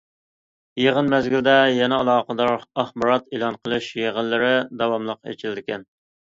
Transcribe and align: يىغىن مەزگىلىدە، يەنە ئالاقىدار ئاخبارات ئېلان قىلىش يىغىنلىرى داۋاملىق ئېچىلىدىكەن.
يىغىن 0.83 1.11
مەزگىلىدە، 1.13 1.53
يەنە 1.79 1.99
ئالاقىدار 2.03 2.53
ئاخبارات 2.55 3.29
ئېلان 3.37 3.59
قىلىش 3.61 3.91
يىغىنلىرى 4.01 4.51
داۋاملىق 4.83 5.23
ئېچىلىدىكەن. 5.33 5.87